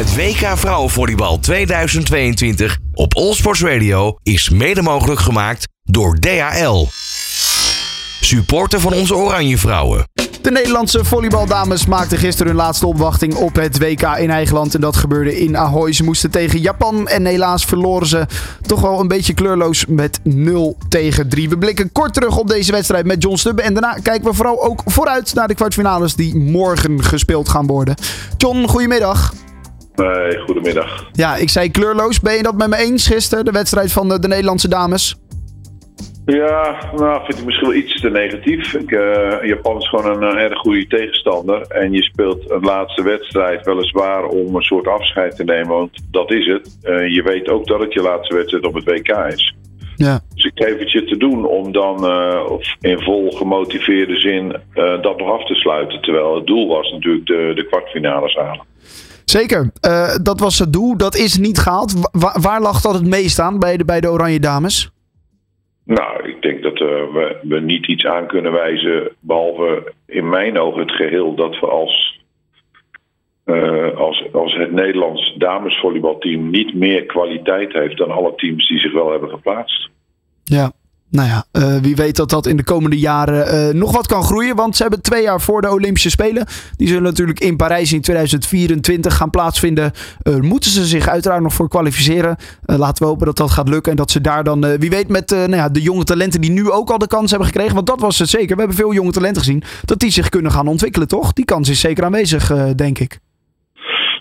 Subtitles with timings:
[0.00, 6.86] Het WK Vrouwenvolleybal 2022 op Allsports Radio is mede mogelijk gemaakt door DHL.
[8.20, 10.04] Supporter van onze Oranje Vrouwen.
[10.42, 14.74] De Nederlandse volleybaldames maakten gisteren hun laatste opwachting op het WK in eigen land.
[14.74, 15.92] En dat gebeurde in Ahoy.
[15.92, 18.26] Ze moesten tegen Japan en helaas verloren ze
[18.66, 21.48] toch wel een beetje kleurloos met 0 tegen 3.
[21.48, 23.62] We blikken kort terug op deze wedstrijd met John Stubbe.
[23.62, 27.94] En daarna kijken we vooral ook vooruit naar de kwartfinales die morgen gespeeld gaan worden.
[28.36, 29.32] John, goedemiddag.
[30.00, 31.08] Nee, goedemiddag.
[31.12, 32.20] Ja, ik zei kleurloos.
[32.20, 35.16] Ben je dat met me eens gisteren, de wedstrijd van de, de Nederlandse dames?
[36.24, 38.74] Ja, nou vind ik misschien wel iets te negatief.
[38.74, 41.60] Ik, eh, Japan is gewoon een uh, erg goede tegenstander.
[41.60, 45.68] En je speelt een laatste wedstrijd weliswaar om een soort afscheid te nemen.
[45.68, 46.78] Want dat is het.
[46.82, 49.54] Uh, je weet ook dat het je laatste wedstrijd op het WK is.
[49.96, 50.20] Ja.
[50.34, 51.96] Dus ik geef het je te doen om dan
[52.80, 54.56] in vol gemotiveerde zin
[55.02, 56.00] dat nog af te sluiten.
[56.00, 58.64] Terwijl het doel was natuurlijk de, de kwartfinales halen.
[59.30, 59.70] Zeker,
[60.22, 60.96] dat was het doel.
[60.96, 61.92] Dat is niet gehaald.
[62.12, 64.90] Wa waar lag dat het meest aan bij de, bij de Oranje Dames?
[65.84, 70.58] Nou, ik denk dat uh, we, we niet iets aan kunnen wijzen, behalve in mijn
[70.58, 72.20] ogen het geheel dat we als,
[73.44, 78.92] uh, als, als het Nederlands damesvolleybalteam niet meer kwaliteit heeft dan alle teams die zich
[78.92, 79.88] wel hebben geplaatst.
[80.44, 80.72] Ja,
[81.10, 84.22] nou ja, uh, wie weet dat dat in de komende jaren uh, nog wat kan
[84.22, 84.56] groeien.
[84.56, 86.46] Want ze hebben twee jaar voor de Olympische Spelen.
[86.76, 89.92] Die zullen natuurlijk in Parijs in 2024 gaan plaatsvinden.
[90.22, 92.36] Uh, moeten ze zich uiteraard nog voor kwalificeren.
[92.64, 93.90] laten we hopen dat dat gaat lukken.
[93.90, 96.70] En dat ze daar dan, wie weet, met nou ja, de jonge talenten die nu
[96.70, 97.74] ook al de kans hebben gekregen.
[97.74, 98.54] Want dat was het zeker.
[98.54, 99.62] We hebben veel jonge talenten gezien.
[99.84, 101.32] Dat die zich kunnen gaan ontwikkelen, toch?
[101.32, 103.20] Die kans is zeker aanwezig, denk ik.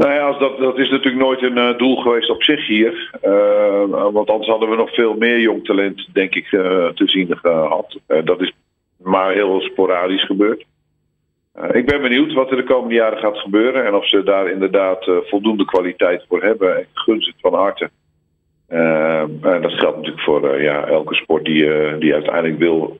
[0.00, 3.18] Nou ja, dat, dat is natuurlijk nooit een uh, doel geweest op zich hier.
[3.24, 7.36] Uh, want anders hadden we nog veel meer jong talent, denk ik, uh, te zien
[7.36, 7.98] gehad.
[8.24, 8.52] dat is
[8.96, 10.64] maar heel sporadisch gebeurd.
[11.72, 13.86] ik ben benieuwd wat er de komende jaren gaat gebeuren.
[13.86, 16.78] En of ze daar inderdaad voldoende kwaliteit voor hebben.
[16.78, 17.90] Ik gun ze van harte.
[18.68, 22.98] en dat geldt natuurlijk voor ja, elke sport die, die uiteindelijk wil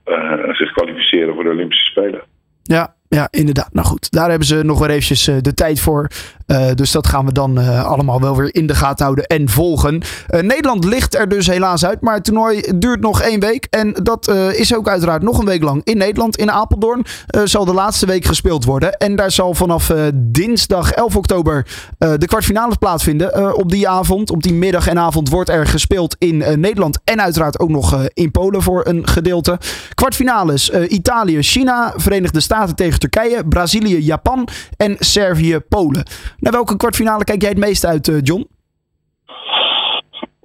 [0.51, 2.23] zich kwalificeren voor de Olympische Spelen.
[2.63, 3.69] Ja, ja, inderdaad.
[3.73, 6.11] Nou goed, daar hebben ze nog weer eventjes uh, de tijd voor.
[6.47, 9.49] Uh, dus dat gaan we dan uh, allemaal wel weer in de gaten houden en
[9.49, 10.03] volgen.
[10.41, 13.67] Nederland ligt er dus helaas uit, maar het toernooi duurt nog één week.
[13.71, 16.37] En dat is ook uiteraard nog een week lang in Nederland.
[16.37, 17.05] In Apeldoorn
[17.45, 18.97] zal de laatste week gespeeld worden.
[18.97, 21.67] En daar zal vanaf dinsdag 11 oktober
[21.99, 23.57] de kwartfinale plaatsvinden.
[23.57, 26.99] op die avond, op die middag en avond wordt er gespeeld in Nederland.
[27.05, 29.59] En uiteraard ook nog in Polen voor een gedeelte.
[29.95, 36.05] Kwartfinales Italië, China, Verenigde Staten tegen Turkije, Brazilië, Japan en Servië, Polen.
[36.39, 38.49] Naar welke kwartfinale kijk jij het meest uit, uh, John?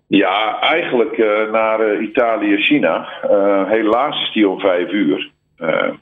[0.08, 3.08] Ja, eigenlijk uh, naar uh, Italië-China.
[3.68, 5.32] helaas is die om vijf uur.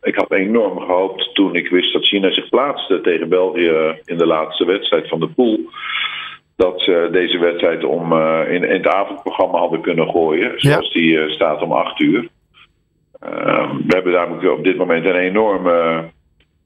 [0.02, 4.26] ik had enorm gehoopt toen ik wist dat China zich plaatste tegen België in de
[4.26, 5.60] laatste wedstrijd van de pool.
[6.56, 8.14] Dat ze deze wedstrijd om,
[8.48, 10.54] in, in, het avondprogramma hadden kunnen gooien.
[10.56, 11.00] Zoals ja.
[11.00, 12.28] die staat om acht uur.
[13.20, 16.04] we hebben daar op dit moment een enorme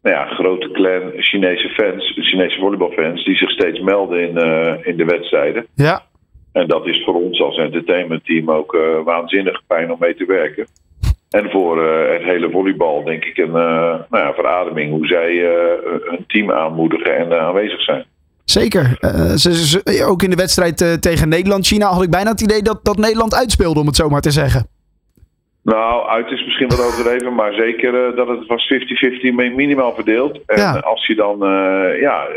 [0.07, 4.97] nou ja, grote clan Chinese fans, Chinese volleybalfans, die zich steeds melden in, uh, in
[4.97, 5.66] de wedstrijden.
[5.75, 6.03] Ja.
[6.51, 10.68] En dat is voor ons als entertainmentteam ook uh, waanzinnig fijn om mee te werken.
[11.29, 15.35] En voor uh, het hele volleybal denk ik een nou ja, verademing hoe zij
[16.03, 18.06] hun team aanmoedigen en aanwezig zijn.
[18.45, 18.97] Zeker.
[19.35, 22.97] Ze, ze, ook in de wedstrijd tegen Nederland-China had ik bijna het idee dat, dat
[22.97, 24.68] Nederland uitspeelde, om het zo maar te zeggen.
[25.74, 30.40] Nou, uit is misschien wat overdreven, maar zeker uh, dat het was 50-50 minimaal verdeeld.
[30.46, 30.78] En ja.
[30.78, 32.28] als je dan, uh, ja,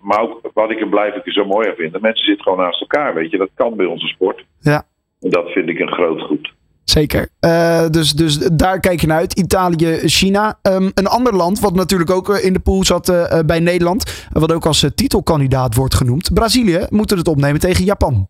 [0.00, 2.00] maar ook wat ik er blijf ik er zo mooi aan vind.
[2.00, 3.38] Mensen zitten gewoon naast elkaar, weet je.
[3.38, 4.44] Dat kan bij onze sport.
[4.60, 4.82] Ja.
[5.20, 6.52] En dat vind ik een groot goed.
[6.84, 7.28] Zeker.
[7.44, 9.38] Uh, dus, dus daar kijk je naar uit.
[9.38, 10.58] Italië, China.
[10.62, 14.28] Um, een ander land wat natuurlijk ook in de pool zat uh, bij Nederland.
[14.32, 16.34] Wat ook als titelkandidaat wordt genoemd.
[16.34, 18.28] Brazilië moet het opnemen tegen Japan.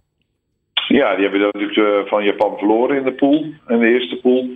[0.97, 4.49] Ja, die hebben natuurlijk van Japan verloren in de pool, in de eerste pool.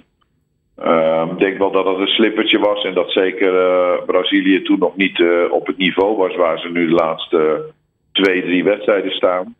[0.84, 4.78] Uh, ik denk wel dat het een slippertje was en dat zeker uh, Brazilië toen
[4.78, 7.64] nog niet uh, op het niveau was waar ze nu de laatste
[8.12, 9.54] twee, drie wedstrijden staan.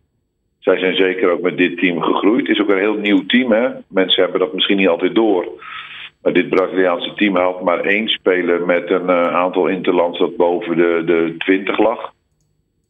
[0.58, 2.46] Zij zijn zeker ook met dit team gegroeid.
[2.46, 3.52] Het is ook een heel nieuw team.
[3.52, 3.68] Hè?
[3.88, 5.48] Mensen hebben dat misschien niet altijd door.
[6.22, 11.02] Maar dit Braziliaanse team haalt maar één speler met een aantal interlands dat boven de,
[11.06, 12.13] de 20 lag.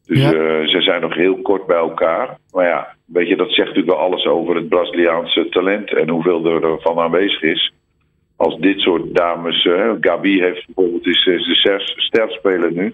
[0.07, 0.33] Dus ja.
[0.33, 2.37] uh, ze zijn nog heel kort bij elkaar.
[2.51, 6.45] Maar ja, weet je, dat zegt natuurlijk wel alles over het Braziliaanse talent en hoeveel
[6.45, 7.73] er van aanwezig is.
[8.35, 12.93] Als dit soort dames, uh, Gabi heeft bijvoorbeeld is, is de sterspeler nu.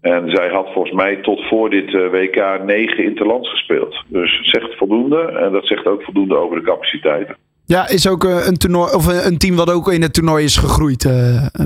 [0.00, 4.04] En zij had volgens mij tot voor dit uh, WK negen interlands gespeeld.
[4.06, 5.20] Dus zegt voldoende.
[5.20, 7.36] En dat zegt ook voldoende over de capaciteiten.
[7.66, 11.08] Ja, is ook een, toernooi, of een team wat ook in het toernooi is gegroeid,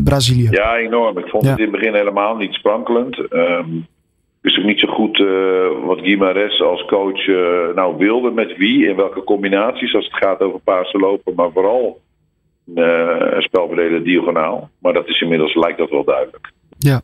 [0.05, 0.49] Brazilië.
[0.51, 1.19] Ja, enorm.
[1.19, 1.51] Ik vond ja.
[1.51, 3.19] het in het begin helemaal niet sprankelend.
[3.33, 3.87] Um,
[4.45, 8.89] wist ook niet zo goed uh, wat Guimares als coach uh, nou wilde met wie
[8.89, 12.01] en welke combinaties als het gaat over Pasen lopen, maar vooral
[12.75, 14.71] uh, diagonaal.
[14.79, 16.53] Maar dat is inmiddels lijkt dat wel duidelijk.
[16.79, 17.01] Ja,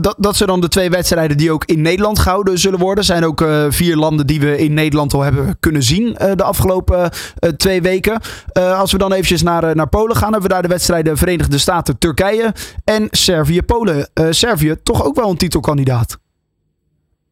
[0.00, 3.04] dat, dat zijn dan de twee wedstrijden die ook in Nederland gehouden zullen worden.
[3.04, 7.10] zijn ook vier landen die we in Nederland al hebben kunnen zien de afgelopen
[7.56, 8.20] twee weken.
[8.52, 11.98] als we dan eventjes naar, naar Polen gaan, hebben we daar de wedstrijden Verenigde Staten,
[11.98, 12.52] Turkije
[12.84, 14.10] en Servië-Polen.
[14.30, 16.18] Servië toch ook wel een titelkandidaat.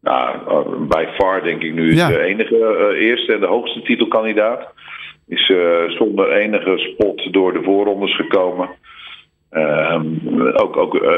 [0.07, 2.09] Nou, bij far denk ik nu ja.
[2.09, 4.73] de enige eerste en de hoogste titelkandidaat.
[5.29, 5.53] Is
[5.89, 8.69] zonder enige spot door de voorrondes gekomen.
[9.53, 10.03] Uh,
[10.55, 11.11] ook ook uh,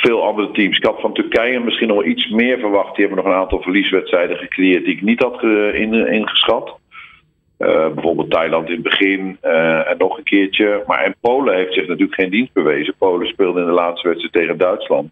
[0.00, 0.76] veel andere teams.
[0.76, 2.96] Ik had van Turkije misschien nog iets meer verwacht.
[2.96, 5.42] Die hebben nog een aantal verlieswedstrijden gecreëerd die ik niet had
[5.72, 6.78] in, ingeschat.
[7.58, 10.82] Uh, bijvoorbeeld Thailand in het begin en nog een keertje.
[10.86, 12.94] Maar en Polen heeft zich natuurlijk geen dienst bewezen.
[12.98, 15.10] Polen speelde in de laatste wedstrijd tegen Duitsland.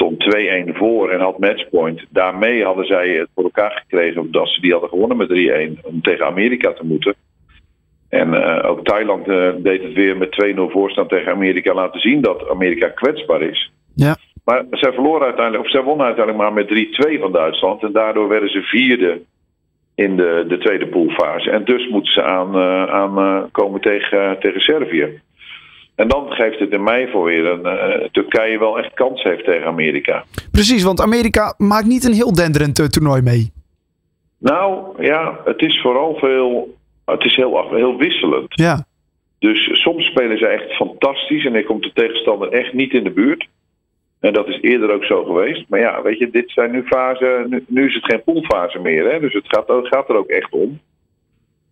[0.00, 0.36] Stond
[0.72, 2.04] 2-1 voor en had matchpoint.
[2.10, 5.28] Daarmee hadden zij het voor elkaar gekregen dat ze die hadden gewonnen met
[5.78, 7.14] 3-1 om tegen Amerika te moeten.
[8.08, 12.20] En uh, ook Thailand uh, deed het weer met 2-0 voorstand tegen Amerika laten zien
[12.20, 13.72] dat Amerika kwetsbaar is.
[13.94, 14.16] Ja.
[14.44, 17.82] Maar zij verloren uiteindelijk, of zij wonnen uiteindelijk maar met 3-2 van Duitsland.
[17.82, 19.20] En daardoor werden ze vierde
[19.94, 21.50] in de, de tweede poolfase.
[21.50, 25.20] En dus moeten ze aan, uh, aan komen tegen, tegen Servië.
[25.94, 29.66] En dan geeft het in mei voor weer een Turkije wel echt kans heeft tegen
[29.66, 30.24] Amerika.
[30.50, 33.52] Precies, want Amerika maakt niet een heel denderend toernooi mee.
[34.38, 36.78] Nou ja, het is vooral veel
[37.10, 38.46] het is heel, heel wisselend.
[38.48, 38.84] Ja.
[39.38, 43.10] Dus soms spelen ze echt fantastisch en dan komt de tegenstander echt niet in de
[43.10, 43.48] buurt.
[44.20, 45.64] En dat is eerder ook zo geweest.
[45.68, 47.46] Maar ja, weet je, dit zijn nu fasen.
[47.48, 49.12] Nu, nu is het geen poolfase meer.
[49.12, 49.20] Hè?
[49.20, 50.80] Dus het gaat, het gaat er ook echt om.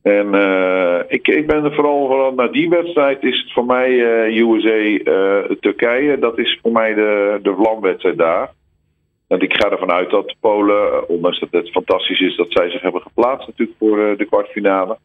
[0.02, 3.90] En uh, ik, ik ben er vooral, vooral naar die wedstrijd is het voor mij
[3.90, 6.18] uh, USA uh, Turkije.
[6.18, 8.52] Dat is voor mij de, de vlamwedstrijd daar.
[9.26, 12.82] Want ik ga ervan uit dat Polen, ondanks dat het fantastisch is dat zij zich
[12.82, 14.98] hebben geplaatst natuurlijk voor de kwartfinale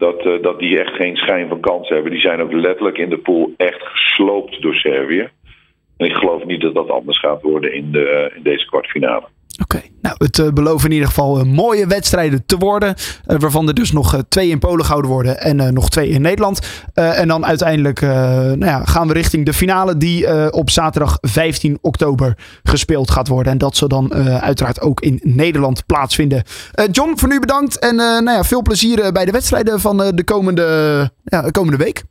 [0.00, 2.10] dat, dat die echt geen schijn van kans hebben.
[2.10, 5.28] Die zijn ook letterlijk in de pool echt gesloopt door Servië.
[5.96, 9.28] En ik geloof niet dat dat anders gaat worden in, de, in deze kwartfinale.
[9.62, 9.90] Oké, okay.
[10.02, 12.94] nou het uh, belooft in ieder geval mooie wedstrijden te worden.
[13.24, 16.60] waarvan er dus nog twee in Polen gehouden worden en nog twee in Nederland.
[16.94, 22.38] en dan uiteindelijk nou ja, gaan we richting de finale die op zaterdag 15 oktober
[22.62, 23.52] gespeeld gaat worden.
[23.52, 26.42] En dat zal dan uiteraard ook in Nederland plaatsvinden.
[26.90, 31.10] John, voor nu bedankt en nou ja, veel plezier bij de wedstrijden van de komende,
[31.24, 32.02] ja, de komende week.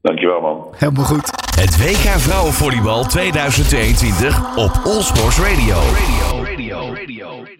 [0.00, 0.64] Dankjewel man.
[0.76, 1.30] Helemaal goed.
[1.60, 5.76] Het WK Vrouwenvolleybal 2022 op All Sports Radio.
[5.76, 7.57] radio, radio, radio.